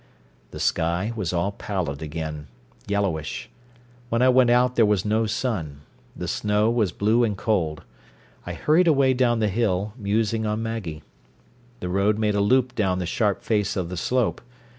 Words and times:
The 0.49 0.59
sky 0.59 1.13
was 1.15 1.31
all 1.31 1.51
pallid 1.51 2.01
again, 2.01 2.47
yellowish. 2.87 3.51
When 4.09 4.23
I 4.23 4.29
went 4.29 4.49
out 4.49 4.75
there 4.75 4.83
was 4.83 5.05
no 5.05 5.27
sun; 5.27 5.81
the 6.15 6.27
snow 6.27 6.71
was 6.71 6.91
blue 6.91 7.23
and 7.23 7.37
cold. 7.37 7.83
I 8.43 8.53
hurried 8.53 8.87
away 8.87 9.13
down 9.13 9.41
the 9.41 9.47
hill, 9.47 9.93
musing 9.95 10.43
on 10.43 10.63
Maggie. 10.63 11.03
The 11.81 11.89
road 11.89 12.17
made 12.17 12.33
a 12.33 12.41
loop 12.41 12.73
down 12.73 12.97
the 12.97 13.05
sharp 13.05 13.43
face 13.43 13.75
of 13.75 13.89
the 13.89 13.95
slope. 13.95 14.41